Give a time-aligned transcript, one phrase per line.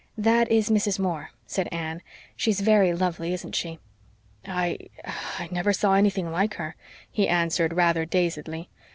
[0.17, 0.97] "That is Mrs.
[0.97, 2.01] Moore," said Anne.
[2.35, 3.77] "She is very lovely, isn't she?"
[4.43, 6.75] "I I never saw anything like her,"
[7.11, 8.67] he answered, rather dazedly.